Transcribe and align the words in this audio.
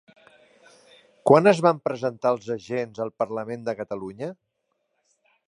Quan 1.31 1.49
es 1.51 1.61
van 1.65 1.81
presentar 1.89 2.31
els 2.37 2.49
agents 2.57 3.05
al 3.07 3.13
Parlament 3.25 3.69
de 3.69 3.79
Catalunya? 3.83 4.33